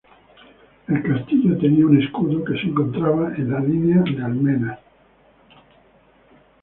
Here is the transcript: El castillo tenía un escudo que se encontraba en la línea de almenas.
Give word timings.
El 0.87 1.03
castillo 1.03 1.59
tenía 1.59 1.85
un 1.85 2.01
escudo 2.01 2.43
que 2.43 2.53
se 2.55 2.65
encontraba 2.65 3.35
en 3.35 3.51
la 3.51 3.59
línea 3.59 4.01
de 4.01 4.23
almenas. 4.23 4.79